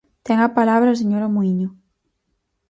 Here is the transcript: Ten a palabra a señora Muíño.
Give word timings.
Ten 0.25 0.37
a 0.47 0.55
palabra 0.57 0.89
a 0.91 0.99
señora 1.01 1.31
Muíño. 1.33 1.69